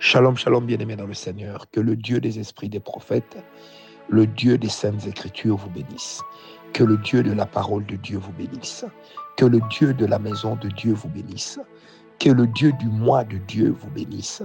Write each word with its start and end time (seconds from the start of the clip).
Shalom, 0.00 0.36
shalom, 0.36 0.64
bien-aimés 0.64 0.94
dans 0.94 1.08
le 1.08 1.14
Seigneur. 1.14 1.68
Que 1.72 1.80
le 1.80 1.96
Dieu 1.96 2.20
des 2.20 2.38
esprits 2.38 2.68
des 2.68 2.78
prophètes, 2.78 3.36
le 4.08 4.28
Dieu 4.28 4.56
des 4.56 4.68
saintes 4.68 5.08
écritures 5.08 5.56
vous 5.56 5.70
bénisse. 5.70 6.22
Que 6.72 6.84
le 6.84 6.98
Dieu 6.98 7.24
de 7.24 7.32
la 7.32 7.46
parole 7.46 7.84
de 7.86 7.96
Dieu 7.96 8.16
vous 8.16 8.30
bénisse. 8.32 8.84
Que 9.36 9.44
le 9.44 9.58
Dieu 9.70 9.92
de 9.92 10.06
la 10.06 10.20
maison 10.20 10.54
de 10.54 10.68
Dieu 10.68 10.92
vous 10.92 11.08
bénisse. 11.08 11.58
Que 12.20 12.30
le 12.30 12.46
Dieu 12.46 12.72
du 12.78 12.86
mois 12.86 13.24
de 13.24 13.38
Dieu 13.38 13.74
vous 13.76 13.90
bénisse. 13.90 14.40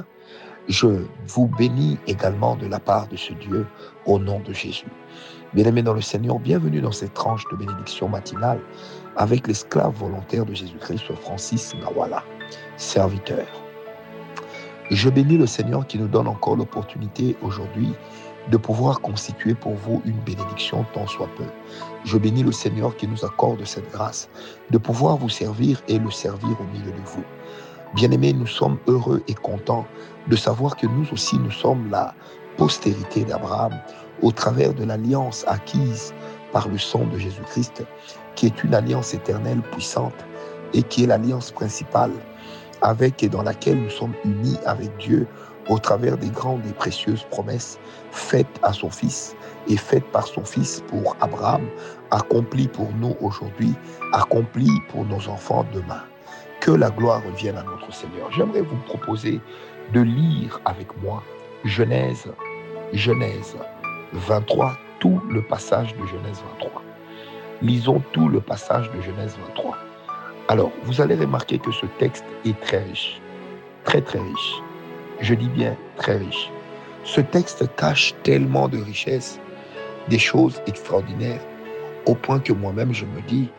Je 0.69 1.05
vous 1.27 1.47
bénis 1.59 1.99
également 2.07 2.55
de 2.55 2.65
la 2.65 2.79
part 2.79 3.07
de 3.09 3.15
ce 3.15 3.33
Dieu 3.33 3.67
au 4.07 4.17
nom 4.17 4.39
de 4.39 4.53
Jésus. 4.53 4.91
Bien-aimés 5.53 5.83
dans 5.83 5.93
le 5.93 6.01
Seigneur, 6.01 6.39
bienvenue 6.39 6.81
dans 6.81 6.91
cette 6.91 7.13
tranche 7.13 7.43
de 7.51 7.57
bénédiction 7.57 8.09
matinale 8.09 8.59
avec 9.17 9.47
l'esclave 9.47 9.93
volontaire 9.93 10.47
de 10.47 10.55
Jésus-Christ, 10.55 11.13
Francis 11.13 11.75
Nawala, 11.75 12.23
serviteur. 12.75 13.62
Je 14.93 15.09
bénis 15.09 15.39
le 15.39 15.47
Seigneur 15.47 15.87
qui 15.87 15.97
nous 15.97 16.07
donne 16.07 16.27
encore 16.27 16.55
l'opportunité 16.55 17.35
aujourd'hui 17.41 17.93
de 18.51 18.57
pouvoir 18.57 19.01
constituer 19.01 19.55
pour 19.55 19.73
vous 19.73 20.03
une 20.05 20.19
bénédiction 20.19 20.85
tant 20.93 21.07
soit 21.07 21.29
peu. 21.35 21.45
Je 22.05 22.15
bénis 22.15 22.43
le 22.43 22.51
Seigneur 22.51 22.95
qui 22.95 23.07
nous 23.07 23.25
accorde 23.25 23.65
cette 23.65 23.91
grâce 23.91 24.29
de 24.69 24.77
pouvoir 24.77 25.17
vous 25.17 25.29
servir 25.29 25.81
et 25.87 25.97
le 25.97 26.11
servir 26.11 26.55
au 26.61 26.77
milieu 26.77 26.91
de 26.91 27.01
vous. 27.05 27.23
Bien-aimés, 27.95 28.33
nous 28.33 28.45
sommes 28.45 28.77
heureux 28.85 29.23
et 29.27 29.33
contents 29.33 29.87
de 30.27 30.35
savoir 30.35 30.75
que 30.75 30.85
nous 30.85 31.11
aussi, 31.11 31.39
nous 31.39 31.49
sommes 31.49 31.89
la 31.89 32.13
postérité 32.57 33.23
d'Abraham 33.23 33.73
au 34.21 34.31
travers 34.31 34.75
de 34.75 34.83
l'alliance 34.83 35.43
acquise 35.47 36.13
par 36.51 36.67
le 36.67 36.77
sang 36.77 37.03
de 37.11 37.17
Jésus-Christ, 37.17 37.83
qui 38.35 38.45
est 38.45 38.63
une 38.63 38.75
alliance 38.75 39.15
éternelle 39.15 39.63
puissante 39.71 40.13
et 40.75 40.83
qui 40.83 41.05
est 41.05 41.07
l'alliance 41.07 41.49
principale 41.49 42.11
avec 42.83 43.23
et 43.23 43.29
dans 43.29 43.41
laquelle 43.41 43.81
nous 43.81 43.89
sommes 43.89 44.13
unis 44.23 44.59
avec 44.65 44.95
Dieu 44.97 45.25
au 45.69 45.79
travers 45.79 46.17
des 46.17 46.29
grandes 46.29 46.65
et 46.65 46.73
précieuses 46.73 47.23
promesses 47.31 47.79
faites 48.11 48.59
à 48.61 48.73
son 48.73 48.89
Fils 48.89 49.35
et 49.67 49.77
faites 49.77 50.05
par 50.11 50.27
son 50.27 50.43
Fils 50.43 50.83
pour 50.87 51.15
Abraham, 51.21 51.65
accomplies 52.11 52.67
pour 52.67 52.89
nous 52.99 53.15
aujourd'hui, 53.21 53.73
accomplies 54.11 54.81
pour 54.89 55.05
nos 55.05 55.27
enfants 55.29 55.65
demain. 55.73 56.03
Que 56.59 56.71
la 56.71 56.89
gloire 56.91 57.21
revienne 57.25 57.57
à 57.57 57.63
notre 57.63 57.93
Seigneur. 57.93 58.31
J'aimerais 58.31 58.61
vous 58.61 58.77
proposer 58.85 59.41
de 59.93 60.01
lire 60.01 60.61
avec 60.65 60.87
moi 61.01 61.23
Genèse, 61.65 62.31
Genèse 62.93 63.55
23, 64.13 64.77
tout 64.99 65.21
le 65.29 65.41
passage 65.47 65.93
de 65.95 66.05
Genèse 66.05 66.41
23. 66.59 66.81
Lisons 67.61 68.01
tout 68.11 68.27
le 68.27 68.41
passage 68.41 68.89
de 68.91 69.01
Genèse 69.01 69.37
23. 69.47 69.77
Alors, 70.49 70.71
vous 70.83 70.99
allez 70.99 71.15
remarquer 71.15 71.57
que 71.57 71.71
ce 71.71 71.85
texte 71.99 72.25
est 72.45 72.59
très 72.59 72.83
riche, 72.83 73.21
très 73.85 74.01
très 74.01 74.19
riche. 74.19 74.61
Je 75.21 75.35
dis 75.35 75.47
bien 75.47 75.77
très 75.95 76.17
riche. 76.17 76.49
Ce 77.05 77.21
texte 77.21 77.63
cache 77.77 78.13
tellement 78.23 78.67
de 78.67 78.77
richesses, 78.77 79.39
des 80.09 80.19
choses 80.19 80.61
extraordinaires, 80.67 81.39
au 82.05 82.15
point 82.15 82.39
que 82.39 82.51
moi-même 82.51 82.93
je 82.93 83.05
me 83.05 83.21
dis, 83.21 83.49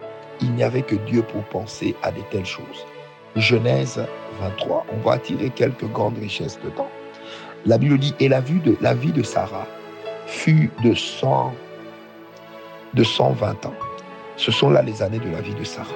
il 0.43 0.53
n'y 0.53 0.63
avait 0.63 0.83
que 0.83 0.97
Dieu 0.97 1.23
pour 1.23 1.43
penser 1.45 1.97
à 2.03 2.11
de 2.11 2.21
telles 2.31 2.45
choses. 2.45 2.87
Genèse 3.37 4.05
23, 4.41 4.87
on 4.93 4.97
va 4.99 5.13
attirer 5.15 5.51
quelques 5.51 5.91
grandes 5.91 6.19
richesses 6.19 6.59
dedans. 6.63 6.89
La 7.65 7.79
Bible 7.79 7.99
dit, 7.99 8.15
et 8.21 8.29
la, 8.29 8.41
vie 8.41 8.61
de 8.61 9.23
Sarah 9.23 9.67
fut 10.27 10.71
de, 10.83 10.95
100, 10.95 11.55
de 12.93 13.03
120 13.05 13.67
ans. 13.67 13.75
Ce 14.37 14.53
sont 14.53 14.69
là 14.69 14.83
les 14.83 15.03
années 15.03 15.19
de 15.19 15.31
la 15.31 15.41
vie 15.41 15.55
de 15.55 15.65
Sarah. 15.65 15.89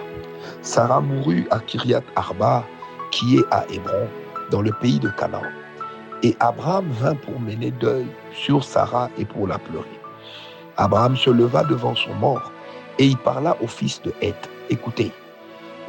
Sarah 0.62 1.00
mourut 1.00 1.46
à 1.50 1.58
Kiriat 1.60 2.02
Arba, 2.16 2.64
qui 3.10 3.38
est 3.38 3.44
à 3.50 3.64
Hébron, 3.70 4.08
dans 4.50 4.62
le 4.62 4.72
pays 4.72 4.98
de 4.98 5.08
Canaan. 5.10 5.42
Et 6.22 6.36
Abraham 6.40 6.88
vint 6.90 7.14
pour 7.14 7.40
mener 7.40 7.70
deuil 7.70 8.06
sur 8.32 8.64
Sarah 8.64 9.08
et 9.18 9.24
pour 9.24 9.46
la 9.46 9.58
pleurer. 9.58 9.86
Abraham 10.76 11.16
se 11.16 11.30
leva 11.30 11.64
devant 11.64 11.94
son 11.94 12.14
mort 12.14 12.52
et 12.98 13.06
il 13.06 13.16
parla 13.18 13.56
au 13.62 13.66
fils 13.66 14.02
de 14.02 14.12
Heth. 14.20 14.48
Écoutez, 14.70 15.12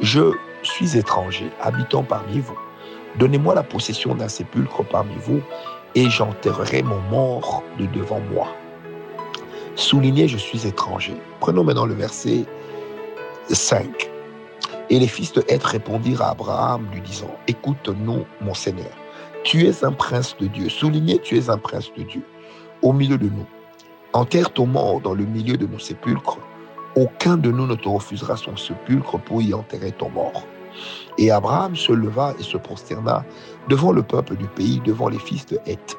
je 0.00 0.32
suis 0.62 0.96
étranger, 0.96 1.50
habitant 1.60 2.02
parmi 2.02 2.40
vous. 2.40 2.58
Donnez-moi 3.16 3.54
la 3.54 3.62
possession 3.62 4.14
d'un 4.14 4.28
sépulcre 4.28 4.84
parmi 4.84 5.14
vous 5.16 5.40
et 5.94 6.08
j'enterrerai 6.08 6.82
mon 6.82 7.00
mort 7.10 7.62
de 7.78 7.86
devant 7.86 8.20
moi. 8.32 8.48
Soulignez, 9.74 10.28
je 10.28 10.36
suis 10.36 10.66
étranger. 10.66 11.14
Prenons 11.40 11.64
maintenant 11.64 11.86
le 11.86 11.94
verset 11.94 12.44
5. 13.48 14.09
Et 14.90 14.98
les 14.98 15.06
fils 15.06 15.32
de 15.32 15.44
Heth 15.48 15.62
répondirent 15.62 16.22
à 16.22 16.30
Abraham, 16.30 16.86
lui 16.92 17.00
disant, 17.00 17.30
Écoute-nous, 17.46 18.24
mon 18.40 18.54
Seigneur, 18.54 18.90
tu 19.44 19.64
es 19.66 19.84
un 19.84 19.92
prince 19.92 20.36
de 20.40 20.48
Dieu. 20.48 20.68
Soulignez, 20.68 21.20
tu 21.20 21.38
es 21.38 21.48
un 21.48 21.58
prince 21.58 21.92
de 21.96 22.02
Dieu 22.02 22.22
au 22.82 22.92
milieu 22.92 23.16
de 23.16 23.28
nous. 23.28 23.46
Enterre 24.12 24.52
ton 24.52 24.66
mort 24.66 25.00
dans 25.00 25.14
le 25.14 25.24
milieu 25.24 25.56
de 25.56 25.66
nos 25.66 25.78
sépulcres. 25.78 26.38
Aucun 26.96 27.36
de 27.36 27.52
nous 27.52 27.68
ne 27.68 27.76
te 27.76 27.88
refusera 27.88 28.36
son 28.36 28.56
sépulcre 28.56 29.18
pour 29.20 29.40
y 29.40 29.54
enterrer 29.54 29.92
ton 29.92 30.10
mort. 30.10 30.44
Et 31.18 31.30
Abraham 31.30 31.76
se 31.76 31.92
leva 31.92 32.34
et 32.40 32.42
se 32.42 32.56
prosterna 32.56 33.24
devant 33.68 33.92
le 33.92 34.02
peuple 34.02 34.34
du 34.34 34.46
pays, 34.48 34.80
devant 34.84 35.08
les 35.08 35.18
fils 35.20 35.46
de 35.46 35.58
Heth. 35.66 35.96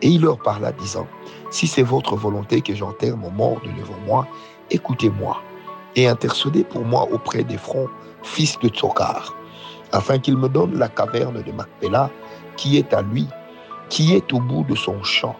Et 0.00 0.08
il 0.08 0.22
leur 0.22 0.38
parla, 0.38 0.72
disant, 0.72 1.06
Si 1.50 1.66
c'est 1.66 1.82
votre 1.82 2.16
volonté 2.16 2.62
que 2.62 2.74
j'enterre 2.74 3.18
mon 3.18 3.30
mort 3.30 3.60
de 3.60 3.68
devant 3.78 3.98
moi, 4.06 4.26
écoutez-moi 4.70 5.36
et 5.96 6.08
intercédez 6.08 6.64
pour 6.64 6.84
moi 6.84 7.06
auprès 7.12 7.44
des 7.44 7.58
fronts 7.58 7.88
fils 8.22 8.58
de 8.60 8.68
Tsokar, 8.68 9.34
afin 9.92 10.18
qu'il 10.18 10.36
me 10.36 10.48
donne 10.48 10.78
la 10.78 10.88
caverne 10.88 11.42
de 11.42 11.52
Macpéla 11.52 12.10
qui 12.56 12.78
est 12.78 12.92
à 12.94 13.02
lui, 13.02 13.26
qui 13.88 14.14
est 14.14 14.32
au 14.32 14.40
bout 14.40 14.64
de 14.64 14.74
son 14.74 15.02
champ, 15.02 15.36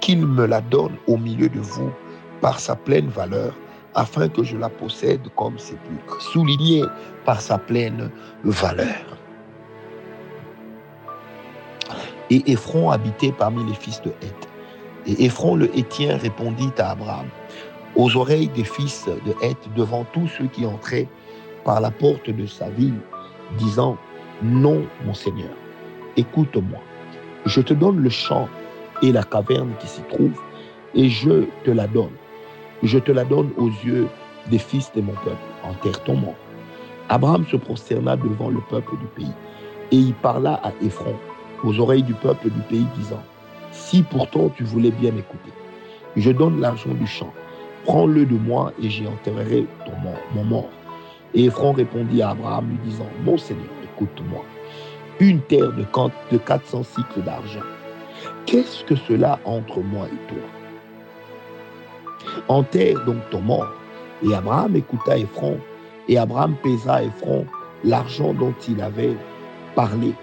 qu'il 0.00 0.26
me 0.26 0.46
la 0.46 0.60
donne 0.60 0.96
au 1.06 1.16
milieu 1.16 1.48
de 1.48 1.60
vous 1.60 1.90
par 2.40 2.58
sa 2.58 2.76
pleine 2.76 3.08
valeur, 3.08 3.54
afin 3.94 4.28
que 4.28 4.44
je 4.44 4.56
la 4.56 4.68
possède 4.68 5.22
comme 5.36 5.58
sépulcre, 5.58 6.20
souligné 6.20 6.84
par 7.24 7.40
sa 7.40 7.58
pleine 7.58 8.10
valeur. 8.44 9.18
Et 12.30 12.52
Ephron 12.52 12.90
habitait 12.90 13.32
parmi 13.32 13.64
les 13.64 13.74
fils 13.74 14.00
de 14.02 14.10
Heth. 14.22 14.48
Et 15.06 15.24
Ephron 15.24 15.56
le 15.56 15.76
Hétien 15.76 16.16
répondit 16.16 16.70
à 16.78 16.92
Abraham, 16.92 17.26
aux 17.96 18.16
oreilles 18.16 18.48
des 18.48 18.64
fils 18.64 19.06
de 19.06 19.34
Heth, 19.42 19.68
devant 19.74 20.04
tous 20.12 20.28
ceux 20.28 20.46
qui 20.46 20.64
entraient 20.64 21.08
par 21.64 21.80
la 21.80 21.90
porte 21.90 22.30
de 22.30 22.46
sa 22.46 22.68
ville, 22.70 22.98
disant, 23.58 23.96
Non, 24.42 24.82
mon 25.04 25.14
Seigneur, 25.14 25.50
écoute-moi. 26.16 26.78
Je 27.46 27.60
te 27.60 27.74
donne 27.74 28.00
le 28.00 28.10
champ 28.10 28.48
et 29.02 29.12
la 29.12 29.22
caverne 29.22 29.70
qui 29.80 29.86
s'y 29.86 30.02
trouve, 30.02 30.38
et 30.94 31.08
je 31.08 31.44
te 31.64 31.70
la 31.70 31.86
donne. 31.86 32.12
Je 32.82 32.98
te 32.98 33.12
la 33.12 33.24
donne 33.24 33.50
aux 33.56 33.70
yeux 33.84 34.08
des 34.50 34.58
fils 34.58 34.90
de 34.94 35.00
mon 35.00 35.12
peuple. 35.12 35.36
Enterre 35.64 36.02
ton 36.04 36.16
mort. 36.16 36.34
Abraham 37.08 37.44
se 37.46 37.56
prosterna 37.56 38.16
devant 38.16 38.50
le 38.50 38.60
peuple 38.70 38.96
du 38.98 39.06
pays, 39.16 39.32
et 39.90 39.96
il 39.96 40.14
parla 40.14 40.60
à 40.62 40.72
Ephron, 40.82 41.16
aux 41.64 41.78
oreilles 41.80 42.02
du 42.02 42.14
peuple 42.14 42.50
du 42.50 42.60
pays, 42.62 42.86
disant, 42.96 43.22
Si 43.72 44.02
pourtant 44.02 44.50
tu 44.56 44.64
voulais 44.64 44.92
bien 44.92 45.12
m'écouter, 45.12 45.52
je 46.16 46.30
donne 46.30 46.60
l'argent 46.60 46.94
du 46.94 47.06
champ, 47.06 47.32
prends-le 47.84 48.26
de 48.26 48.36
moi 48.36 48.72
et 48.82 48.88
j'y 48.88 49.06
enterrerai 49.06 49.66
ton 49.84 49.96
mort, 50.02 50.20
mon 50.34 50.44
mort. 50.44 50.68
Et 51.34 51.44
Ephron 51.44 51.72
répondit 51.72 52.22
à 52.22 52.30
Abraham, 52.30 52.68
lui 52.68 52.78
disant, 52.90 53.06
Mon 53.24 53.38
Seigneur, 53.38 53.64
écoute-moi, 53.84 54.44
une 55.20 55.40
terre 55.42 55.72
de 55.72 56.38
400 56.38 56.82
cycles 56.82 57.22
d'argent, 57.22 57.60
qu'est-ce 58.46 58.84
que 58.84 58.96
cela 58.96 59.38
entre 59.44 59.80
moi 59.80 60.06
et 60.06 60.32
toi? 60.32 60.42
Enterre 62.48 63.04
donc 63.04 63.18
ton 63.30 63.40
mort. 63.40 63.72
Et 64.22 64.34
Abraham 64.34 64.76
écouta 64.76 65.16
Ephron, 65.16 65.58
et 66.08 66.18
Abraham 66.18 66.54
pesa 66.62 67.02
Ephron 67.02 67.46
l'argent 67.84 68.34
dont 68.34 68.54
il 68.68 68.82
avait 68.82 69.16
parlé 69.74 70.14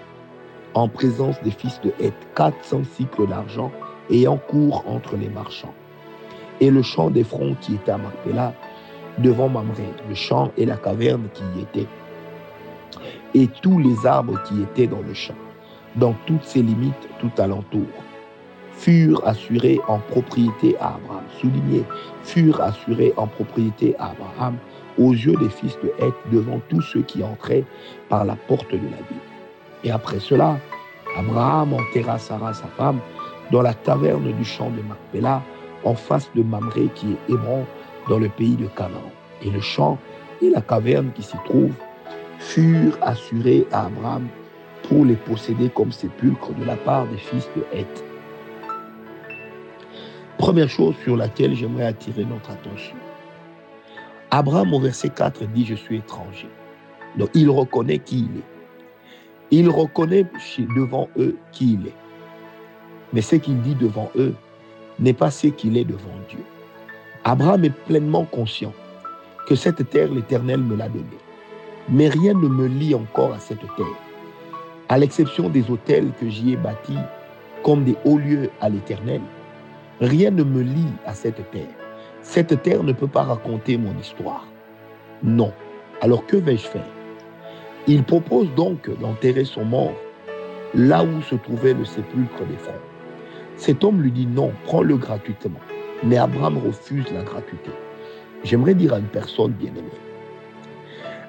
en 0.74 0.88
présence 0.88 1.40
des 1.42 1.50
fils 1.50 1.80
de 1.80 1.92
Heth, 1.98 2.14
400 2.36 2.82
cycles 2.96 3.26
d'argent 3.26 3.72
ayant 4.10 4.36
cours 4.36 4.84
entre 4.86 5.16
les 5.16 5.28
marchands. 5.28 5.74
Et 6.60 6.70
le 6.70 6.82
champ 6.82 7.10
d'Ephron 7.10 7.56
qui 7.60 7.74
était 7.74 7.92
à 7.92 7.98
Macpéla 7.98 8.54
devant 9.18 9.48
Mamré, 9.48 9.88
le 10.08 10.14
champ 10.14 10.50
et 10.56 10.66
la 10.66 10.76
caverne 10.76 11.28
qui 11.34 11.42
y 11.56 11.62
étaient, 11.62 11.88
et 13.34 13.48
tous 13.62 13.78
les 13.78 14.06
arbres 14.06 14.40
qui 14.44 14.62
étaient 14.62 14.86
dans 14.86 15.02
le 15.06 15.14
champ, 15.14 15.34
dans 15.96 16.14
toutes 16.26 16.44
ses 16.44 16.62
limites 16.62 17.08
tout 17.20 17.30
alentour, 17.38 17.86
furent 18.72 19.26
assurés 19.26 19.80
en 19.88 19.98
propriété 19.98 20.76
à 20.78 20.94
Abraham. 20.94 21.24
Souligné, 21.40 21.84
furent 22.22 22.60
assurés 22.60 23.12
en 23.16 23.26
propriété 23.26 23.96
à 23.98 24.10
Abraham 24.10 24.56
aux 24.98 25.12
yeux 25.12 25.36
des 25.36 25.48
fils 25.48 25.76
de 25.82 25.92
Heth 25.98 26.14
devant 26.32 26.60
tous 26.68 26.80
ceux 26.80 27.02
qui 27.02 27.22
entraient 27.22 27.64
par 28.08 28.24
la 28.24 28.36
porte 28.36 28.70
de 28.70 28.76
la 28.76 29.02
ville. 29.08 29.28
Et 29.84 29.90
après 29.90 30.20
cela, 30.20 30.58
Abraham 31.16 31.74
enterra 31.74 32.18
Sarah, 32.18 32.54
sa 32.54 32.66
femme, 32.76 33.00
dans 33.50 33.62
la 33.62 33.74
taverne 33.74 34.32
du 34.32 34.44
champ 34.44 34.70
de 34.70 34.82
Macpéla, 34.82 35.42
en 35.84 35.94
face 35.94 36.30
de 36.34 36.42
Mamré 36.42 36.88
qui 36.94 37.12
est 37.12 37.32
Hébron, 37.32 37.64
dans 38.08 38.18
le 38.18 38.28
pays 38.28 38.56
de 38.56 38.66
Canaan. 38.66 39.10
Et 39.42 39.50
le 39.50 39.60
champ 39.60 39.98
et 40.42 40.50
la 40.50 40.60
caverne 40.60 41.10
qui 41.14 41.22
s'y 41.22 41.36
trouvent 41.44 41.74
furent 42.38 42.98
assurés 43.02 43.66
à 43.72 43.86
Abraham 43.86 44.28
pour 44.88 45.04
les 45.04 45.16
posséder 45.16 45.70
comme 45.70 45.92
sépulcre 45.92 46.52
de 46.54 46.64
la 46.64 46.76
part 46.76 47.06
des 47.06 47.18
fils 47.18 47.48
de 47.56 47.64
Heth. 47.72 48.04
Première 50.38 50.68
chose 50.68 50.94
sur 51.02 51.16
laquelle 51.16 51.54
j'aimerais 51.54 51.86
attirer 51.86 52.24
notre 52.24 52.50
attention. 52.50 52.96
Abraham 54.30 54.72
au 54.74 54.80
verset 54.80 55.08
4 55.08 55.46
dit, 55.46 55.66
je 55.66 55.74
suis 55.74 55.96
étranger. 55.96 56.48
Donc 57.16 57.30
il 57.34 57.50
reconnaît 57.50 57.98
qui 57.98 58.20
il 58.20 58.38
est. 58.38 58.44
Il 59.50 59.68
reconnaît 59.70 60.26
devant 60.76 61.08
eux 61.18 61.36
qui 61.52 61.74
il 61.74 61.88
est. 61.88 61.96
Mais 63.12 63.22
ce 63.22 63.36
qu'il 63.36 63.60
dit 63.62 63.74
devant 63.74 64.10
eux 64.16 64.34
n'est 65.00 65.14
pas 65.14 65.30
ce 65.30 65.48
qu'il 65.48 65.76
est 65.76 65.84
devant 65.84 66.14
Dieu. 66.28 66.44
Abraham 67.24 67.64
est 67.64 67.74
pleinement 67.86 68.24
conscient 68.24 68.72
que 69.46 69.54
cette 69.54 69.88
terre, 69.90 70.12
l'Éternel 70.12 70.60
me 70.60 70.76
l'a 70.76 70.88
donnée. 70.88 71.04
Mais 71.88 72.08
rien 72.08 72.34
ne 72.34 72.48
me 72.48 72.66
lie 72.66 72.94
encore 72.94 73.32
à 73.32 73.38
cette 73.38 73.60
terre, 73.76 73.86
à 74.88 74.98
l'exception 74.98 75.48
des 75.48 75.70
hôtels 75.70 76.10
que 76.20 76.28
j'y 76.28 76.52
ai 76.52 76.56
bâtis 76.56 76.98
comme 77.62 77.84
des 77.84 77.96
hauts 78.04 78.18
lieux 78.18 78.50
à 78.60 78.68
l'Éternel. 78.68 79.20
Rien 80.00 80.30
ne 80.30 80.42
me 80.42 80.62
lie 80.62 80.92
à 81.06 81.14
cette 81.14 81.50
terre. 81.50 81.74
Cette 82.22 82.62
terre 82.62 82.82
ne 82.82 82.92
peut 82.92 83.08
pas 83.08 83.22
raconter 83.22 83.78
mon 83.78 83.96
histoire. 83.98 84.46
Non. 85.22 85.52
Alors 86.00 86.26
que 86.26 86.36
vais-je 86.36 86.68
faire? 86.68 86.86
Il 87.86 88.04
propose 88.04 88.48
donc 88.54 88.88
d'enterrer 89.00 89.44
son 89.44 89.64
mort 89.64 89.94
là 90.74 91.02
où 91.02 91.22
se 91.22 91.34
trouvait 91.34 91.74
le 91.74 91.84
sépulcre 91.84 92.44
des 92.48 92.56
frères. 92.58 92.74
Cet 93.56 93.82
homme 93.82 94.02
lui 94.02 94.12
dit 94.12 94.26
non, 94.26 94.52
prends-le 94.64 94.96
gratuitement. 94.96 95.58
Mais 96.04 96.16
Abraham 96.16 96.58
refuse 96.58 97.10
la 97.12 97.22
gratuité. 97.22 97.70
J'aimerais 98.44 98.74
dire 98.74 98.94
à 98.94 98.98
une 98.98 99.06
personne 99.06 99.52
bien-aimée, 99.52 99.88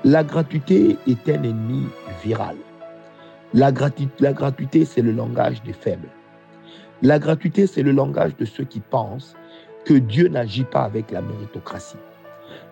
la 0.04 0.24
gratuité 0.24 0.96
est 1.08 1.28
un 1.28 1.44
ennemi 1.44 1.88
viral. 2.24 2.56
La, 3.54 3.72
gratuité, 3.72 4.86
c'est 4.86 5.02
le 5.02 5.12
langage 5.12 5.64
des 5.64 5.74
faibles. 5.74 6.08
La 7.02 7.18
gratuité, 7.18 7.66
c'est 7.66 7.82
le 7.82 7.92
langage 7.92 8.38
de 8.38 8.46
ceux 8.46 8.64
qui 8.64 8.80
pensent 8.80 9.36
que 9.86 9.96
Dieu 9.96 10.28
n'agit 10.28 10.66
pas 10.66 10.84
avec 10.84 11.10
la 11.12 11.22
méritocratie. 11.22 11.98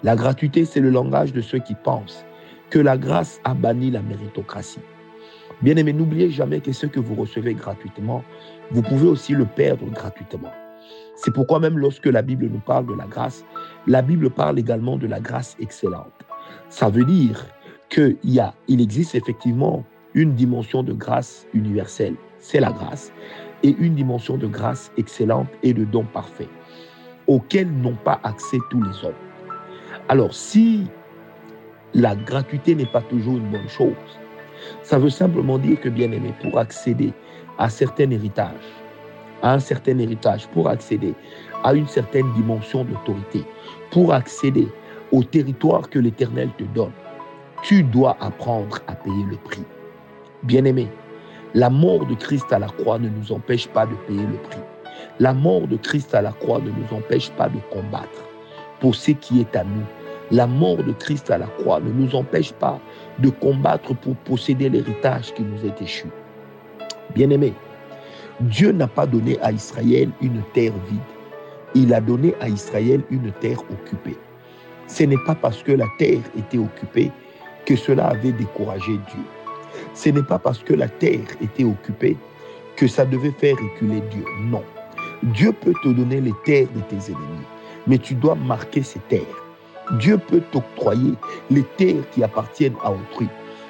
La 0.04 0.16
gratuité, 0.16 0.66
c'est 0.66 0.80
le 0.80 0.92
langage 0.92 1.34
de 1.34 1.42
ceux 1.42 1.60
qui 1.60 1.74
pensent 1.74 2.24
que 2.70 2.80
la 2.80 2.98
grâce 2.98 3.42
a 3.44 3.56
banni 3.56 3.90
la 3.90 4.02
méritocratie. 4.02 4.82
Bien 5.62 5.76
aimé, 5.78 5.94
n'oubliez 5.94 6.30
jamais 6.30 6.60
que 6.60 6.72
ce 6.72 6.86
que 6.86 7.00
vous 7.00 7.16
recevez 7.16 7.56
gratuitement, 7.56 8.24
vous 8.70 8.84
pouvez 8.84 9.08
aussi 9.08 9.34
le 9.34 9.46
perdre 9.46 9.88
gratuitement. 9.88 10.52
C'est 11.18 11.32
pourquoi 11.34 11.60
même 11.60 11.80
lorsque 11.80 12.06
la 12.06 12.22
Bible 12.22 12.46
nous 12.46 12.60
parle 12.60 12.86
de 12.86 12.94
la 12.94 13.06
grâce, 13.06 13.44
la 13.88 14.04
Bible 14.04 14.30
parle 14.30 14.60
également 14.60 14.98
de 14.98 15.08
la 15.08 15.20
grâce 15.20 15.58
excellente. 15.60 16.14
Ça 16.70 16.90
veut 16.90 17.06
dire 17.06 17.46
qu'il 17.90 18.82
existe 18.82 19.16
effectivement 19.16 19.84
une 20.14 20.36
dimension 20.36 20.84
de 20.84 20.94
grâce 20.94 21.48
universelle, 21.54 22.16
c'est 22.38 22.60
la 22.60 22.72
grâce, 22.72 23.12
et 23.64 23.76
une 23.80 23.96
dimension 23.96 24.38
de 24.38 24.46
grâce 24.46 24.92
excellente 24.98 25.48
et 25.64 25.74
de 25.74 25.86
don 25.86 26.04
parfait, 26.06 26.50
auquel 27.26 27.72
n'ont 27.72 27.98
pas 28.04 28.20
accès 28.24 28.58
tous 28.70 28.82
les 28.82 29.04
hommes. 29.04 29.14
Alors 30.10 30.36
si 30.36 30.86
la 31.96 32.16
gratuité 32.16 32.76
n'est 32.76 32.86
pas 32.86 33.02
toujours 33.02 33.38
une 33.38 33.50
bonne 33.50 33.68
chose, 33.68 33.96
ça 34.84 35.00
veut 35.00 35.10
simplement 35.10 35.58
dire 35.58 35.80
que, 35.82 35.90
bien 35.90 36.12
aimé, 36.12 36.34
pour 36.42 36.60
accéder 36.60 37.12
à 37.58 37.70
certains 37.70 38.12
héritages, 38.12 38.77
à 39.42 39.54
un 39.54 39.60
certain 39.60 39.98
héritage, 40.00 40.48
pour 40.48 40.70
accéder 40.70 41.14
à 41.64 41.74
une 41.74 41.88
certaine 41.88 42.32
dimension 42.34 42.84
d'autorité, 42.84 43.44
pour 43.92 44.14
accéder 44.14 44.68
au 45.12 45.24
territoire 45.24 45.90
que 45.90 46.00
l'Éternel 46.00 46.50
te 46.58 46.64
donne, 46.64 46.92
tu 47.64 47.84
dois 47.84 48.18
apprendre 48.20 48.80
à 48.88 48.96
payer 48.96 49.24
le 49.30 49.38
prix. 49.38 49.64
Bien-aimé, 50.44 50.88
la 51.54 51.70
mort 51.70 52.06
de 52.06 52.14
Christ 52.16 52.52
à 52.52 52.60
la 52.60 52.68
croix 52.68 53.00
ne 53.00 53.10
nous 53.10 53.32
empêche 53.32 53.68
pas 53.68 53.86
de 53.86 53.96
payer 54.08 54.22
le 54.22 54.38
prix. 54.50 54.60
La 55.20 55.34
mort 55.34 55.68
de 55.68 55.78
Christ 55.78 56.14
à 56.14 56.22
la 56.22 56.32
croix 56.32 56.60
ne 56.60 56.70
nous 56.70 56.98
empêche 56.98 57.32
pas 57.32 57.50
de 57.50 57.60
combattre 57.72 58.26
pour 58.80 58.96
ce 58.96 59.12
qui 59.12 59.42
est 59.42 59.56
à 59.56 59.64
nous. 59.64 59.86
La 60.30 60.46
mort 60.46 60.78
de 60.78 60.92
Christ 60.92 61.32
à 61.32 61.38
la 61.38 61.48
croix 61.48 61.80
ne 61.80 61.92
nous 61.92 62.14
empêche 62.16 62.52
pas 62.54 62.80
de 63.20 63.30
combattre 63.30 63.96
pour 63.96 64.16
posséder 64.18 64.70
l'héritage 64.70 65.34
qui 65.34 65.42
nous 65.42 65.66
est 65.66 65.82
échu. 65.82 66.08
Bien-aimé, 67.16 67.54
Dieu 68.42 68.72
n'a 68.72 68.88
pas 68.88 69.08
donné 69.08 69.40
à 69.42 69.52
Israël 69.52 70.10
une 70.22 70.44
terre 70.54 70.74
vide. 70.90 71.00
Il 71.74 71.92
a 71.92 72.00
donné 72.00 72.36
à 72.40 72.48
Israël 72.48 73.02
une 73.10 73.32
terre 73.32 73.60
occupée. 73.72 74.16
Ce 74.86 75.04
n'est 75.04 75.18
pas 75.26 75.34
parce 75.34 75.64
que 75.64 75.72
la 75.72 75.88
terre 75.98 76.22
était 76.38 76.60
occupée 76.60 77.12
que 77.66 77.76
cela 77.76 78.10
avait 78.10 78.32
découragé 78.34 78.92
Dieu. 78.92 79.24
Ce 79.96 80.10
n'est 80.10 80.22
pas 80.22 80.38
parce 80.38 80.60
que 80.60 80.76
la 80.76 80.88
terre 80.88 81.26
était 81.42 81.64
occupée 81.64 82.16
que 82.76 82.88
ça 82.88 83.06
devait 83.06 83.32
faire 83.32 83.56
reculer 83.56 84.02
Dieu. 84.12 84.24
Non. 84.44 84.64
Dieu 85.24 85.52
peut 85.52 85.74
te 85.84 85.90
donner 85.90 86.22
les 86.22 86.34
terres 86.46 86.68
de 86.76 86.82
tes 86.82 87.12
ennemis, 87.12 87.46
mais 87.88 87.98
tu 87.98 88.14
dois 88.14 88.36
marquer 88.36 88.84
ces 88.84 89.00
terres. 89.10 89.22
Dieu 89.94 90.20
peut 90.20 90.44
t'octroyer 90.52 91.16
les 91.50 91.64
terres 91.78 92.08
qui 92.12 92.24
appartiennent 92.24 92.76
à 92.84 92.92
autrui. 92.92 93.28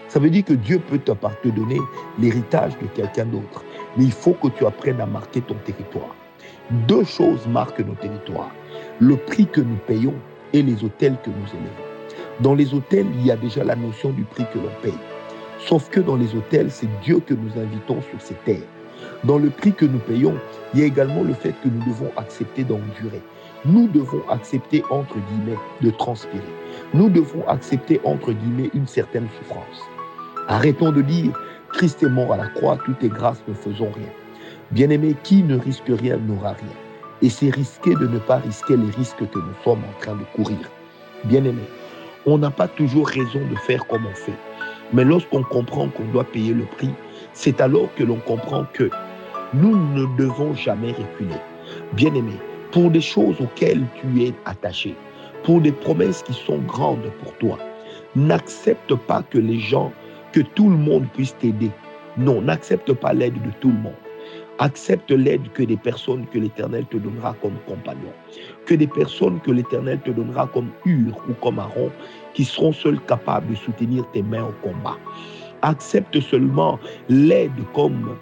Ça 0.10 0.20
veut 0.20 0.30
dire 0.30 0.44
que 0.44 0.54
Dieu 0.54 0.80
peut 0.80 1.00
te 1.00 1.48
donner 1.48 1.80
l'héritage 2.20 2.78
de 2.80 2.88
quelqu'un 2.88 3.26
d'autre. 3.26 3.64
Mais 3.98 4.06
il 4.06 4.12
faut 4.12 4.34
que 4.34 4.48
tu 4.50 4.66
apprennes 4.66 5.02
à 5.02 5.06
marquer 5.06 5.42
ton 5.42 5.56
territoire. 5.66 6.16
Deux 6.88 7.04
choses 7.04 7.48
marquent 7.48 7.80
nos 7.80 7.96
territoires. 7.96 8.52
Le 9.00 9.18
prix 9.18 9.48
que 9.48 9.62
nous 9.62 9.78
payons 9.88 10.14
et 10.54 10.62
les 10.62 10.84
hôtels 10.84 11.18
que 11.24 11.30
nous 11.30 11.48
élevons. 11.54 11.88
Dans 12.42 12.54
les 12.54 12.74
hôtels, 12.74 13.08
il 13.16 13.26
y 13.26 13.32
a 13.32 13.36
déjà 13.36 13.64
la 13.64 13.76
notion 13.76 14.12
du 14.12 14.24
prix 14.24 14.46
que 14.54 14.60
l'on 14.60 14.70
paye. 14.82 14.94
Sauf 15.60 15.90
que 15.90 16.00
dans 16.00 16.16
les 16.16 16.36
hôtels, 16.36 16.70
c'est 16.70 16.88
Dieu 17.02 17.20
que 17.20 17.34
nous 17.34 17.60
invitons 17.60 18.02
sur 18.02 18.22
ces 18.22 18.36
terres. 18.46 18.68
Dans 19.24 19.40
le 19.40 19.50
prix 19.50 19.74
que 19.74 19.86
nous 19.86 20.00
payons, 20.00 20.36
il 20.74 20.80
y 20.80 20.84
a 20.84 20.86
également 20.86 21.24
le 21.24 21.34
fait 21.34 21.54
que 21.64 21.70
nous 21.70 21.84
devons 21.86 22.12
accepter 22.18 22.64
d'endurer. 22.64 23.22
Nous 23.66 23.88
devons 23.88 24.22
accepter, 24.30 24.84
entre 24.92 25.16
guillemets, 25.16 25.58
de 25.82 25.90
transpirer. 25.90 26.44
Nous 26.94 27.10
devons 27.10 27.46
accepter, 27.48 28.00
entre 28.04 28.32
guillemets, 28.32 28.70
une 28.74 28.88
certaine 28.88 29.28
souffrance. 29.38 29.82
Arrêtons 30.48 30.92
de 30.92 31.02
dire, 31.02 31.34
Christ 31.70 32.04
est 32.04 32.10
mort 32.10 32.34
à 32.34 32.38
la 32.38 32.48
croix, 32.48 32.78
tout 32.86 32.96
est 33.02 33.10
grâce, 33.10 33.44
ne 33.48 33.54
faisons 33.54 33.92
rien. 33.92 34.10
Bien-aimé, 34.72 35.16
qui 35.24 35.44
ne 35.44 35.58
risque 35.58 35.90
rien 35.90 36.18
n'aura 36.18 36.54
rien. 36.54 36.76
Et 37.22 37.30
c'est 37.30 37.50
risquer 37.50 37.94
de 37.96 38.08
ne 38.08 38.20
pas 38.20 38.38
risquer 38.38 38.78
les 38.78 38.92
risques 38.92 39.18
que 39.30 39.40
nous 39.40 39.56
sommes 39.64 39.84
en 39.84 40.00
train 40.00 40.16
de 40.16 40.24
courir. 40.36 40.70
Bien-aimé, 41.26 41.64
on 42.26 42.38
n'a 42.38 42.52
pas 42.52 42.68
toujours 42.68 43.08
raison 43.08 43.42
de 43.50 43.56
faire 43.56 43.86
comme 43.88 44.06
on 44.06 44.16
fait. 44.16 44.38
Mais 44.94 45.04
lorsqu'on 45.04 45.44
comprend 45.44 45.90
qu'on 45.90 46.06
doit 46.06 46.24
payer 46.24 46.54
le 46.54 46.66
prix, 46.66 46.92
c'est 47.34 47.60
alors 47.62 47.94
que 47.96 48.04
l'on 48.04 48.18
comprend 48.18 48.66
que 48.74 48.90
nous 49.54 49.78
ne 49.94 50.06
devons 50.18 50.54
jamais 50.54 50.92
reculer. 50.92 51.40
Bien-aimé, 51.94 52.34
pour 52.72 52.92
des 52.92 53.02
choses 53.02 53.40
auxquelles 53.42 53.86
tu 54.00 54.24
es 54.24 54.34
attaché, 54.46 54.96
pour 55.44 55.62
des 55.62 55.72
promesses 55.72 56.24
qui 56.24 56.34
sont 56.34 56.60
grandes 56.60 57.10
pour 57.24 57.34
toi. 57.38 57.58
N'accepte 58.16 58.96
pas 58.96 59.24
que 59.30 59.38
les 59.38 59.60
gens, 59.60 59.92
que 60.32 60.42
tout 60.42 60.70
le 60.70 60.78
monde 60.78 61.06
puisse 61.14 61.38
t'aider. 61.38 61.72
Non, 62.18 62.42
n'accepte 62.42 62.92
pas 62.94 63.14
l'aide 63.14 63.42
de 63.42 63.52
tout 63.60 63.70
le 63.70 63.78
monde. 63.78 63.94
Accepte 64.60 65.12
l'aide 65.12 65.52
que 65.54 65.62
des 65.62 65.78
personnes 65.78 66.26
que 66.28 66.40
l'Éternel 66.40 66.86
te 66.90 66.98
donnera 66.98 67.36
comme 67.42 67.58
compagnons, 67.68 68.14
que 68.66 68.74
des 68.74 68.88
personnes 68.88 69.40
que 69.42 69.52
l'Éternel 69.52 70.00
te 70.04 70.10
donnera 70.10 70.48
comme 70.48 70.70
Hur 70.84 71.16
ou 71.30 71.34
comme 71.44 71.60
Aaron, 71.60 71.92
qui 72.34 72.44
seront 72.44 72.74
seuls 72.74 73.00
capables 73.02 73.48
de 73.50 73.56
soutenir 73.56 74.04
tes 74.14 74.24
mains 74.24 74.46
au 74.46 74.68
combat. 74.68 74.98
Accepte 75.62 76.20
seulement 76.20 76.80
l'aide 77.08 77.52
comme, 77.74 78.18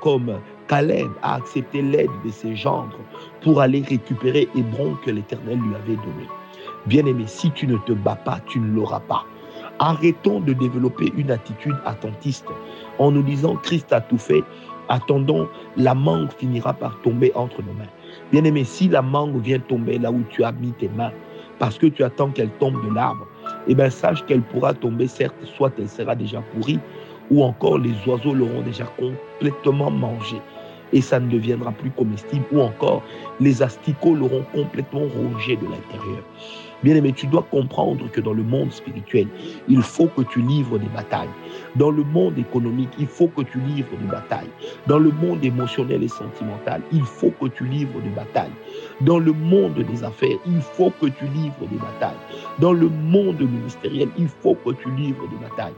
comme 0.00 0.38
Caleb 0.68 1.10
a 1.22 1.36
accepté 1.36 1.82
l'aide 1.82 2.10
de 2.24 2.30
ses 2.30 2.54
gendres 2.54 3.00
pour 3.42 3.60
aller 3.60 3.82
récupérer 3.82 4.48
Hébron 4.56 4.96
que 5.04 5.10
l'Éternel 5.10 5.58
lui 5.58 5.74
avait 5.74 5.96
donné. 5.96 6.28
Bien-aimé, 6.86 7.24
si 7.26 7.50
tu 7.50 7.66
ne 7.66 7.76
te 7.78 7.92
bats 7.92 8.16
pas, 8.24 8.40
tu 8.46 8.60
ne 8.60 8.74
l'auras 8.74 9.00
pas. 9.00 9.24
Arrêtons 9.78 10.40
de 10.40 10.52
développer 10.52 11.12
une 11.16 11.30
attitude 11.30 11.76
attentiste 11.84 12.46
en 12.98 13.10
nous 13.10 13.22
disant 13.22 13.56
Christ 13.56 13.92
a 13.92 14.00
tout 14.00 14.18
fait, 14.18 14.42
attendons, 14.88 15.48
la 15.76 15.94
mangue 15.94 16.30
finira 16.30 16.72
par 16.72 17.00
tomber 17.02 17.32
entre 17.34 17.60
nos 17.62 17.72
mains. 17.72 17.90
Bien-aimé, 18.30 18.64
si 18.64 18.88
la 18.88 19.02
mangue 19.02 19.40
vient 19.42 19.58
tomber 19.58 19.98
là 19.98 20.12
où 20.12 20.22
tu 20.30 20.44
as 20.44 20.52
mis 20.52 20.72
tes 20.72 20.88
mains, 20.88 21.12
parce 21.58 21.78
que 21.78 21.86
tu 21.86 22.04
attends 22.04 22.30
qu'elle 22.30 22.50
tombe 22.60 22.84
de 22.88 22.94
l'arbre, 22.94 23.26
eh 23.66 23.74
bien 23.74 23.90
sache 23.90 24.24
qu'elle 24.26 24.42
pourra 24.42 24.74
tomber, 24.74 25.08
certes, 25.08 25.34
soit 25.56 25.72
elle 25.78 25.88
sera 25.88 26.14
déjà 26.14 26.40
pourrie, 26.40 26.78
ou 27.30 27.42
encore 27.42 27.78
les 27.78 27.94
oiseaux 28.06 28.34
l'auront 28.34 28.62
déjà 28.62 28.84
complètement 28.84 29.90
mangée 29.90 30.40
et 30.94 31.02
ça 31.02 31.20
ne 31.20 31.28
deviendra 31.28 31.72
plus 31.72 31.90
comestible, 31.90 32.44
ou 32.52 32.60
encore 32.60 33.02
les 33.40 33.62
asticots 33.62 34.14
l'auront 34.14 34.44
complètement 34.54 35.06
rongé 35.08 35.56
de 35.56 35.64
l'intérieur. 35.64 36.22
Bien 36.82 36.96
aimé, 36.96 37.12
tu 37.12 37.26
dois 37.26 37.42
comprendre 37.50 38.10
que 38.10 38.20
dans 38.20 38.32
le 38.32 38.42
monde 38.42 38.70
spirituel, 38.70 39.26
il 39.68 39.82
faut 39.82 40.06
que 40.06 40.22
tu 40.22 40.40
livres 40.42 40.78
des 40.78 40.88
batailles. 40.88 41.30
Dans 41.76 41.90
le 41.90 42.04
monde 42.04 42.38
économique, 42.38 42.90
il 42.98 43.06
faut 43.06 43.28
que 43.28 43.42
tu 43.42 43.58
livres 43.60 43.96
des 44.00 44.06
batailles. 44.06 44.50
Dans 44.86 44.98
le 44.98 45.10
monde 45.10 45.44
émotionnel 45.44 46.02
et 46.02 46.08
sentimental, 46.08 46.82
il 46.92 47.02
faut 47.02 47.32
que 47.40 47.46
tu 47.46 47.64
livres 47.64 48.00
des 48.02 48.10
batailles. 48.10 48.52
Dans 49.00 49.18
le 49.18 49.32
monde 49.32 49.78
des 49.78 50.04
affaires, 50.04 50.36
il 50.46 50.60
faut 50.60 50.92
que 51.00 51.06
tu 51.06 51.24
livres 51.28 51.66
des 51.70 51.78
batailles. 51.78 52.20
Dans 52.58 52.72
le 52.72 52.88
monde 52.88 53.40
ministériel, 53.40 54.08
il 54.18 54.28
faut 54.28 54.54
que 54.54 54.72
tu 54.72 54.90
livres 54.90 55.26
des 55.28 55.48
batailles. 55.48 55.74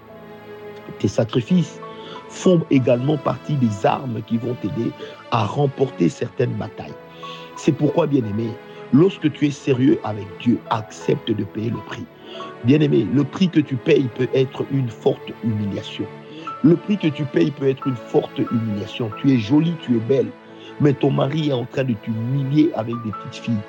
Tes 0.99 1.08
sacrifices 1.08 1.80
font 2.37 2.61
également 2.71 3.16
partie 3.16 3.55
des 3.55 3.87
armes 3.87 4.21
qui 4.26 4.37
vont 4.37 4.55
t'aider 4.61 4.93
à 5.31 5.45
remporter 5.47 6.11
certaines 6.11 6.52
batailles. 6.52 6.95
C'est 7.57 7.73
pourquoi, 7.73 8.07
bien-aimé, 8.07 8.50
lorsque 8.93 9.33
tu 9.33 9.47
es 9.47 9.50
sérieux 9.50 9.99
avec 10.05 10.26
Dieu, 10.40 10.59
accepte 10.69 11.31
de 11.31 11.45
payer 11.45 11.71
le 11.71 11.78
prix. 11.87 12.05
Bien-aimé, 12.64 13.07
le 13.14 13.25
prix 13.25 13.49
que 13.49 13.61
tu 13.61 13.76
payes 13.76 14.09
peut 14.16 14.28
être 14.35 14.66
une 14.71 14.88
forte 14.88 15.33
humiliation. 15.43 16.05
Le 16.62 16.76
prix 16.76 16.99
que 16.99 17.09
tu 17.09 17.25
payes 17.25 17.50
peut 17.50 17.69
être 17.69 17.87
une 17.87 17.97
forte 17.97 18.38
humiliation. 18.38 19.11
Tu 19.23 19.33
es 19.33 19.38
jolie, 19.38 19.75
tu 19.83 19.97
es 19.97 20.00
belle, 20.00 20.31
mais 20.81 20.93
ton 20.93 21.11
mari 21.11 21.49
est 21.49 21.55
en 21.55 21.64
train 21.64 21.85
de 21.85 21.95
t'humilier 21.95 22.71
avec 22.75 22.95
des 23.02 23.12
petites 23.12 23.45
filles. 23.45 23.64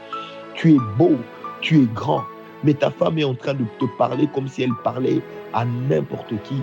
Tu 0.56 0.74
es 0.74 0.80
beau, 0.98 1.16
tu 1.62 1.84
es 1.84 1.88
grand, 1.94 2.24
mais 2.66 2.74
ta 2.74 2.92
femme 2.92 3.18
est 3.18 3.24
en 3.24 3.36
train 3.36 3.54
de 3.54 3.64
te 3.80 3.86
parler 3.98 4.28
comme 4.36 4.50
si 4.50 4.64
elle 4.64 4.76
parlait 4.84 5.22
à 5.54 5.64
n'importe 5.64 6.34
qui. 6.44 6.56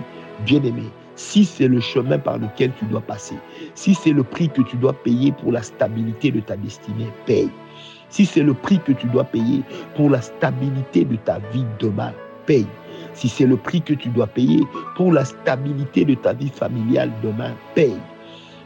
Bien-aimé, 0.45 0.83
si 1.15 1.45
c'est 1.45 1.67
le 1.67 1.79
chemin 1.79 2.19
par 2.19 2.37
lequel 2.37 2.71
tu 2.77 2.85
dois 2.85 3.01
passer, 3.01 3.35
si 3.73 3.93
c'est 3.93 4.11
le 4.11 4.23
prix 4.23 4.49
que 4.49 4.61
tu 4.61 4.75
dois 4.77 4.93
payer 4.93 5.31
pour 5.31 5.51
la 5.51 5.63
stabilité 5.63 6.31
de 6.31 6.39
ta 6.39 6.55
destinée, 6.57 7.09
paye. 7.25 7.49
Si 8.09 8.25
c'est 8.25 8.43
le 8.43 8.53
prix 8.53 8.79
que 8.79 8.91
tu 8.91 9.07
dois 9.07 9.23
payer 9.23 9.63
pour 9.95 10.09
la 10.09 10.21
stabilité 10.21 11.05
de 11.05 11.15
ta 11.17 11.39
vie 11.51 11.65
demain, 11.79 12.13
paye. 12.45 12.67
Si 13.13 13.29
c'est 13.29 13.45
le 13.45 13.57
prix 13.57 13.81
que 13.81 13.93
tu 13.93 14.09
dois 14.09 14.27
payer 14.27 14.61
pour 14.95 15.11
la 15.11 15.25
stabilité 15.25 16.05
de 16.05 16.15
ta 16.15 16.33
vie 16.33 16.49
familiale 16.49 17.11
demain, 17.23 17.53
paye. 17.73 17.97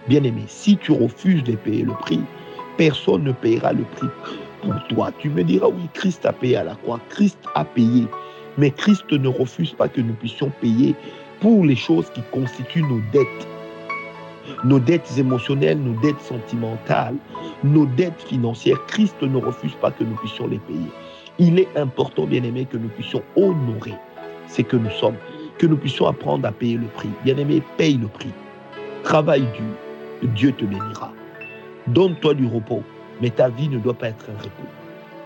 Bien-aimé, 0.08 0.44
si 0.48 0.78
tu 0.78 0.92
refuses 0.92 1.44
de 1.44 1.56
payer 1.56 1.84
le 1.84 1.94
prix, 1.94 2.22
personne 2.78 3.24
ne 3.24 3.32
payera 3.32 3.74
le 3.74 3.84
prix 3.84 4.08
pour 4.62 4.76
toi. 4.90 5.12
Tu 5.20 5.30
me 5.30 5.44
diras, 5.44 5.68
oui, 5.68 5.88
Christ 5.94 6.26
a 6.26 6.34
payé 6.34 6.58
à 6.58 6.64
la 6.64 6.76
croix. 6.76 7.00
Christ 7.10 7.38
a 7.56 7.64
payé. 7.64 8.08
Mais 8.58 8.72
Christ 8.72 9.12
ne 9.12 9.28
refuse 9.28 9.74
pas 9.74 9.88
que 9.88 10.02
nous 10.02 10.14
puissions 10.14 10.52
payer 10.62 10.96
pour 11.40 11.66
les 11.66 11.76
choses 11.76 12.10
qui 12.12 12.22
constituent 12.32 12.84
nos 12.84 13.02
dettes. 13.12 13.48
Nos 14.64 14.80
dettes 14.80 15.18
émotionnelles, 15.18 15.80
nos 15.80 16.00
dettes 16.02 16.20
sentimentales, 16.22 17.16
nos 17.64 17.86
dettes 17.86 18.22
financières. 18.22 18.84
Christ 18.88 19.22
ne 19.22 19.38
refuse 19.38 19.76
pas 19.76 19.92
que 19.92 20.04
nous 20.04 20.16
puissions 20.16 20.48
les 20.48 20.60
payer. 20.60 20.92
Il 21.38 21.60
est 21.60 21.78
important, 21.78 22.26
bien 22.26 22.44
aimé, 22.44 22.66
que 22.70 22.78
nous 22.78 22.90
puissions 22.90 23.22
honorer 23.36 23.94
ce 24.48 24.62
que 24.62 24.76
nous 24.76 24.90
sommes, 24.90 25.16
que 25.58 25.68
nous 25.68 25.78
puissions 25.78 26.08
apprendre 26.08 26.48
à 26.48 26.52
payer 26.52 26.78
le 26.78 26.88
prix. 26.88 27.10
Bien 27.24 27.38
aimé, 27.38 27.62
paye 27.78 27.98
le 27.98 28.08
prix. 28.08 28.34
Travaille 29.04 29.48
dur, 29.54 30.32
Dieu 30.36 30.52
te 30.52 30.66
bénira. 30.66 31.14
Donne-toi 31.88 32.34
du 32.34 32.48
repos, 32.48 32.84
mais 33.22 33.30
ta 33.30 33.50
vie 33.50 33.70
ne 33.70 33.78
doit 33.78 33.94
pas 33.94 34.10
être 34.10 34.26
un 34.30 34.38
repos. 34.38 34.68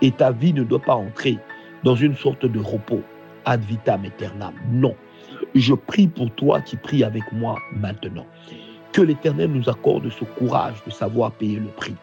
Et 0.02 0.12
ta 0.12 0.30
vie 0.30 0.52
ne 0.52 0.62
doit 0.62 0.78
pas 0.78 0.94
entrer 0.94 1.38
dans 1.82 1.96
une 1.96 2.14
sorte 2.14 2.46
de 2.46 2.60
repos 2.60 3.02
ad 3.44 3.62
vitam 3.64 4.04
aeternam. 4.04 4.54
Non. 4.70 4.94
Je 5.54 5.72
prie 5.72 6.08
pour 6.08 6.32
toi 6.32 6.60
qui 6.60 6.76
prie 6.76 7.04
avec 7.04 7.22
moi 7.30 7.56
maintenant. 7.76 8.26
Que 8.92 9.02
l'Éternel 9.02 9.52
nous 9.52 9.68
accorde 9.68 10.10
ce 10.10 10.24
courage 10.24 10.74
de 10.84 10.90
savoir 10.90 11.30
payer 11.30 11.60
le 11.60 11.68
prix. 11.68 11.94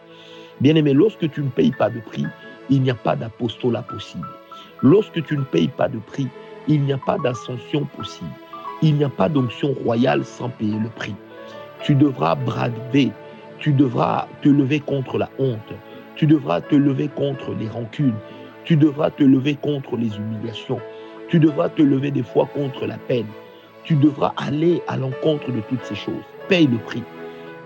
Bien-aimé, 0.62 0.94
lorsque 0.94 1.30
tu 1.30 1.42
ne 1.42 1.50
payes 1.50 1.72
pas 1.72 1.90
de 1.90 2.00
prix, 2.00 2.24
il 2.70 2.80
n'y 2.80 2.90
a 2.90 2.94
pas 2.94 3.14
d'apostolat 3.14 3.82
possible. 3.82 4.26
Lorsque 4.80 5.22
tu 5.24 5.36
ne 5.36 5.42
payes 5.42 5.68
pas 5.68 5.88
de 5.88 5.98
prix, 5.98 6.28
il 6.66 6.80
n'y 6.80 6.94
a 6.94 6.98
pas 6.98 7.18
d'ascension 7.18 7.84
possible. 7.84 8.30
Il 8.80 8.94
n'y 8.94 9.04
a 9.04 9.10
pas 9.10 9.28
d'onction 9.28 9.74
royale 9.84 10.24
sans 10.24 10.48
payer 10.48 10.78
le 10.78 10.88
prix. 10.88 11.14
Tu 11.82 11.94
devras 11.94 12.36
braver, 12.36 13.12
tu 13.58 13.72
devras 13.72 14.28
te 14.40 14.48
lever 14.48 14.80
contre 14.80 15.18
la 15.18 15.28
honte, 15.38 15.74
tu 16.16 16.26
devras 16.26 16.62
te 16.62 16.74
lever 16.74 17.08
contre 17.08 17.52
les 17.52 17.68
rancunes, 17.68 18.16
tu 18.64 18.76
devras 18.76 19.10
te 19.10 19.24
lever 19.24 19.56
contre 19.56 19.98
les 19.98 20.16
humiliations, 20.16 20.80
tu 21.28 21.38
devras 21.38 21.68
te 21.68 21.82
lever 21.82 22.10
des 22.10 22.22
fois 22.22 22.46
contre 22.54 22.86
la 22.86 22.96
peine. 22.96 23.26
Tu 23.84 23.94
devras 23.96 24.32
aller 24.36 24.82
à 24.88 24.96
l'encontre 24.96 25.50
de 25.50 25.60
toutes 25.68 25.84
ces 25.84 25.94
choses. 25.94 26.24
Paye 26.48 26.66
le 26.66 26.78
prix. 26.78 27.02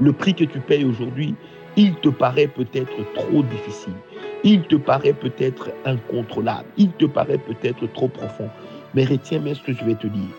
Le 0.00 0.12
prix 0.12 0.34
que 0.34 0.44
tu 0.44 0.60
payes 0.60 0.84
aujourd'hui, 0.84 1.34
il 1.76 1.94
te 1.96 2.08
paraît 2.08 2.46
peut-être 2.46 2.96
trop 3.14 3.42
difficile. 3.42 3.92
Il 4.44 4.62
te 4.62 4.76
paraît 4.76 5.12
peut-être 5.12 5.70
incontrôlable. 5.84 6.64
Il 6.76 6.90
te 6.92 7.04
paraît 7.04 7.38
peut-être 7.38 7.86
trop 7.92 8.08
profond. 8.08 8.48
Mais 8.94 9.04
retiens 9.04 9.40
bien 9.40 9.54
ce 9.54 9.62
que 9.62 9.72
je 9.72 9.84
vais 9.84 9.94
te 9.94 10.06
dire. 10.06 10.30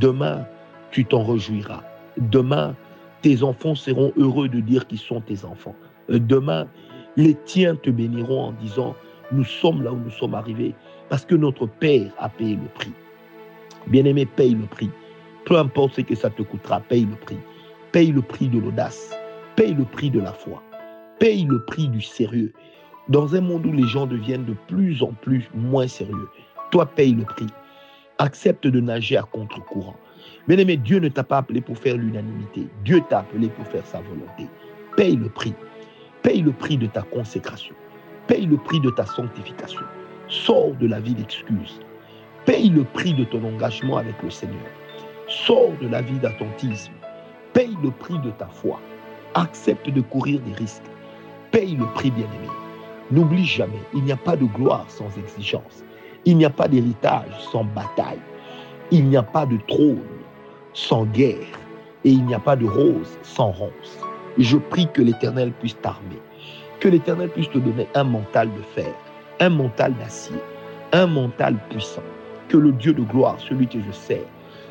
Demain, 0.00 0.46
tu 0.90 1.04
t'en 1.04 1.24
réjouiras. 1.24 1.82
Demain, 2.18 2.74
tes 3.22 3.42
enfants 3.42 3.74
seront 3.74 4.12
heureux 4.16 4.48
de 4.48 4.60
dire 4.60 4.86
qu'ils 4.86 4.98
sont 4.98 5.20
tes 5.20 5.44
enfants. 5.44 5.74
Demain, 6.08 6.66
les 7.16 7.34
tiens 7.46 7.76
te 7.76 7.90
béniront 7.90 8.48
en 8.48 8.52
disant, 8.52 8.94
nous 9.32 9.44
sommes 9.44 9.82
là 9.82 9.92
où 9.92 9.96
nous 9.96 10.10
sommes 10.10 10.34
arrivés 10.34 10.74
parce 11.08 11.24
que 11.24 11.34
notre 11.34 11.66
Père 11.66 12.10
a 12.18 12.28
payé 12.28 12.56
le 12.56 12.68
prix. 12.74 12.92
Bien-aimé, 13.86 14.26
paye 14.26 14.54
le 14.54 14.66
prix. 14.66 14.90
Peu 15.46 15.58
importe 15.58 15.96
ce 15.96 16.00
que 16.00 16.14
ça 16.14 16.30
te 16.30 16.42
coûtera, 16.42 16.80
paye 16.80 17.04
le 17.04 17.16
prix. 17.16 17.38
Paye 17.92 18.12
le 18.12 18.22
prix 18.22 18.48
de 18.48 18.58
l'audace. 18.58 19.14
Paye 19.56 19.74
le 19.74 19.84
prix 19.84 20.10
de 20.10 20.20
la 20.20 20.32
foi. 20.32 20.62
Paye 21.18 21.44
le 21.44 21.62
prix 21.64 21.88
du 21.88 22.00
sérieux. 22.00 22.52
Dans 23.08 23.34
un 23.34 23.42
monde 23.42 23.66
où 23.66 23.72
les 23.72 23.86
gens 23.86 24.06
deviennent 24.06 24.46
de 24.46 24.56
plus 24.68 25.02
en 25.02 25.12
plus 25.12 25.50
moins 25.54 25.86
sérieux, 25.86 26.28
toi 26.70 26.86
paye 26.86 27.12
le 27.12 27.24
prix. 27.24 27.46
Accepte 28.18 28.66
de 28.66 28.80
nager 28.80 29.18
à 29.18 29.22
contre-courant. 29.22 29.96
Bien-aimé, 30.48 30.78
Dieu 30.78 30.98
ne 30.98 31.08
t'a 31.08 31.24
pas 31.24 31.38
appelé 31.38 31.60
pour 31.60 31.76
faire 31.76 31.96
l'unanimité. 31.96 32.66
Dieu 32.82 33.02
t'a 33.10 33.18
appelé 33.20 33.48
pour 33.48 33.66
faire 33.66 33.84
sa 33.86 34.00
volonté. 34.00 34.48
Paye 34.96 35.16
le 35.16 35.28
prix. 35.28 35.52
Paye 36.22 36.40
le 36.40 36.52
prix 36.52 36.78
de 36.78 36.86
ta 36.86 37.02
consécration. 37.02 37.74
Paye 38.28 38.46
le 38.46 38.56
prix 38.56 38.80
de 38.80 38.90
ta 38.90 39.04
sanctification. 39.04 39.82
Sors 40.28 40.74
de 40.76 40.86
la 40.86 41.00
vie 41.00 41.14
d'excuses. 41.14 41.80
Paye 42.46 42.70
le 42.70 42.84
prix 42.84 43.12
de 43.12 43.24
ton 43.24 43.44
engagement 43.44 43.98
avec 43.98 44.22
le 44.22 44.30
Seigneur. 44.30 44.64
Sors 45.28 45.72
de 45.80 45.88
la 45.88 46.02
vie 46.02 46.18
d'attentisme. 46.18 46.92
Paye 47.52 47.76
le 47.82 47.90
prix 47.90 48.18
de 48.18 48.30
ta 48.30 48.46
foi. 48.46 48.78
Accepte 49.34 49.88
de 49.88 50.00
courir 50.00 50.40
des 50.40 50.52
risques. 50.54 50.82
Paye 51.50 51.76
le 51.76 51.86
prix, 51.94 52.10
bien-aimé. 52.10 52.48
N'oublie 53.10 53.44
jamais, 53.44 53.82
il 53.94 54.02
n'y 54.04 54.12
a 54.12 54.16
pas 54.16 54.36
de 54.36 54.44
gloire 54.44 54.86
sans 54.88 55.08
exigence. 55.18 55.84
Il 56.24 56.36
n'y 56.36 56.44
a 56.44 56.50
pas 56.50 56.68
d'héritage 56.68 57.38
sans 57.52 57.64
bataille. 57.64 58.20
Il 58.90 59.06
n'y 59.06 59.16
a 59.16 59.22
pas 59.22 59.46
de 59.46 59.58
trône 59.68 60.00
sans 60.72 61.04
guerre. 61.04 61.58
Et 62.04 62.10
il 62.10 62.24
n'y 62.24 62.34
a 62.34 62.38
pas 62.38 62.56
de 62.56 62.66
rose 62.66 63.18
sans 63.22 63.50
ronce. 63.50 63.98
Je 64.38 64.56
prie 64.56 64.88
que 64.92 65.02
l'Éternel 65.02 65.52
puisse 65.52 65.80
t'armer. 65.80 66.20
Que 66.80 66.88
l'Éternel 66.88 67.30
puisse 67.30 67.50
te 67.50 67.58
donner 67.58 67.88
un 67.94 68.04
mental 68.04 68.48
de 68.52 68.62
fer 68.74 68.94
un 69.40 69.48
mental 69.48 69.94
d'acier, 69.94 70.36
un 70.92 71.06
mental 71.06 71.56
puissant. 71.70 72.02
Que 72.48 72.56
le 72.56 72.72
Dieu 72.72 72.92
de 72.92 73.02
gloire, 73.02 73.36
celui 73.40 73.66
que 73.66 73.80
je 73.80 73.92
sers, 73.92 74.24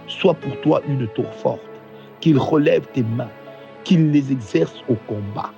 soit 0.08 0.34
pour 0.34 0.60
toi 0.62 0.82
une 0.88 1.08
tour 1.10 1.32
forte, 1.36 1.62
qu'il 2.20 2.38
relève 2.38 2.86
tes 2.94 3.04
mains, 3.04 3.32
qu'il 3.84 4.12
les 4.12 4.32
exerce 4.32 4.82
au 4.90 4.96
combat, 5.08 5.52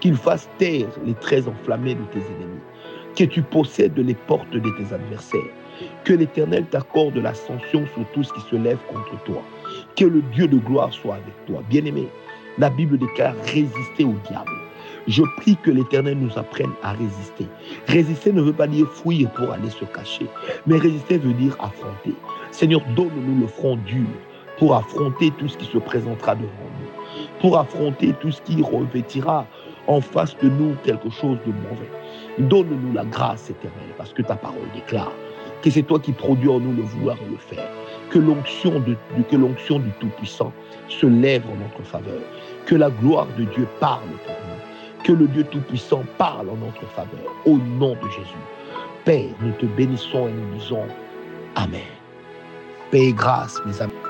qu'il 0.00 0.16
fasse 0.16 0.48
taire 0.58 0.88
les 1.04 1.14
traits 1.14 1.48
enflammés 1.48 1.94
de 1.94 2.04
tes 2.12 2.18
ennemis, 2.18 2.60
que 3.16 3.24
tu 3.24 3.42
possèdes 3.42 3.98
les 3.98 4.14
portes 4.14 4.50
de 4.50 4.60
tes 4.60 4.94
adversaires, 4.94 5.40
que 6.04 6.14
l'Éternel 6.14 6.64
t'accorde 6.66 7.16
l'ascension 7.16 7.84
sur 7.94 8.04
tout 8.12 8.22
ce 8.22 8.32
qui 8.32 8.40
se 8.40 8.56
lève 8.56 8.78
contre 8.92 9.22
toi, 9.24 9.42
que 9.96 10.04
le 10.04 10.22
Dieu 10.32 10.46
de 10.46 10.58
gloire 10.58 10.92
soit 10.92 11.14
avec 11.14 11.46
toi. 11.46 11.62
Bien-aimé, 11.68 12.08
la 12.58 12.70
Bible 12.70 12.98
déclare 12.98 13.34
résister 13.44 14.04
au 14.04 14.14
diable 14.28 14.65
je 15.06 15.22
prie 15.38 15.56
que 15.62 15.70
l'Éternel 15.70 16.18
nous 16.18 16.36
apprenne 16.38 16.72
à 16.82 16.92
résister. 16.92 17.46
Résister 17.86 18.32
ne 18.32 18.42
veut 18.42 18.52
pas 18.52 18.66
dire 18.66 18.88
fuir 18.90 19.30
pour 19.30 19.50
aller 19.52 19.70
se 19.70 19.84
cacher, 19.84 20.26
mais 20.66 20.78
résister 20.78 21.18
veut 21.18 21.32
dire 21.34 21.56
affronter. 21.60 22.14
Seigneur, 22.50 22.80
donne-nous 22.94 23.40
le 23.40 23.46
front 23.46 23.76
dur 23.76 24.06
pour 24.58 24.74
affronter 24.74 25.30
tout 25.38 25.48
ce 25.48 25.56
qui 25.56 25.66
se 25.66 25.78
présentera 25.78 26.34
devant 26.34 26.46
nous, 26.46 27.20
pour 27.40 27.58
affronter 27.58 28.14
tout 28.20 28.30
ce 28.30 28.40
qui 28.42 28.62
revêtira 28.62 29.46
en 29.86 30.00
face 30.00 30.36
de 30.38 30.48
nous 30.48 30.74
quelque 30.82 31.10
chose 31.10 31.38
de 31.46 31.52
mauvais. 31.52 31.90
Donne-nous 32.38 32.92
la 32.92 33.04
grâce 33.04 33.50
éternelle, 33.50 33.94
parce 33.96 34.12
que 34.12 34.22
ta 34.22 34.34
parole 34.34 34.68
déclare 34.74 35.12
que 35.62 35.70
c'est 35.70 35.82
toi 35.82 35.98
qui 35.98 36.12
produis 36.12 36.48
en 36.48 36.60
nous 36.60 36.74
le 36.74 36.82
vouloir 36.82 37.16
et 37.26 37.30
le 37.30 37.38
faire. 37.38 37.68
Que 38.10 38.18
l'onction 38.18 38.82
que 39.28 39.36
l'onction 39.36 39.78
du 39.78 39.90
Tout-Puissant 40.00 40.52
se 40.88 41.06
lève 41.06 41.42
en 41.50 41.56
notre 41.56 41.82
faveur. 41.82 42.20
Que 42.66 42.74
la 42.74 42.90
gloire 42.90 43.26
de 43.38 43.44
Dieu 43.44 43.66
parle 43.80 44.08
pour 44.24 44.34
nous 44.48 44.55
que 45.06 45.12
le 45.12 45.28
Dieu 45.28 45.44
Tout-Puissant 45.44 46.02
parle 46.18 46.50
en 46.50 46.56
notre 46.56 46.84
faveur. 46.88 47.32
Au 47.44 47.58
nom 47.58 47.94
de 47.94 48.10
Jésus. 48.10 48.42
Père, 49.04 49.30
nous 49.40 49.52
te 49.52 49.66
bénissons 49.66 50.26
et 50.26 50.32
nous 50.32 50.58
disons 50.58 50.82
Amen. 51.54 51.80
Paix 52.90 53.04
et 53.04 53.12
grâce, 53.12 53.60
mes 53.64 53.80
amis. 53.80 54.05